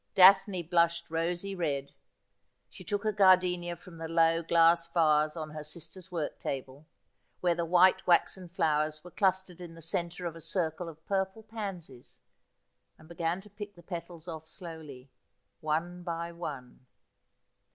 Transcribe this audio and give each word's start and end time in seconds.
Daphne 0.15 0.63
blushed 0.63 1.11
rosy 1.11 1.53
red. 1.53 1.91
She 2.71 2.83
took 2.83 3.05
a 3.05 3.11
gardenia 3.13 3.75
from 3.75 3.99
the 3.99 4.07
low 4.07 4.41
glass 4.41 4.87
vase 4.87 5.37
on 5.37 5.51
her 5.51 5.63
sister's 5.63 6.11
work 6.11 6.39
table, 6.39 6.87
where 7.39 7.53
the 7.53 7.65
white 7.65 8.07
waxen 8.07 8.49
flowers 8.49 9.03
were 9.03 9.11
clustered 9.11 9.61
in 9.61 9.75
the 9.75 9.79
centre 9.83 10.25
of 10.25 10.35
a 10.35 10.41
circle 10.41 10.89
of 10.89 11.05
purple 11.05 11.43
pansies, 11.43 12.19
and 12.97 13.07
began 13.07 13.41
to 13.41 13.49
pick 13.51 13.75
the 13.75 13.83
petals 13.83 14.27
off 14.27 14.47
slowly, 14.47 15.11
one 15.59 16.01
by 16.01 16.31
one. 16.31 16.87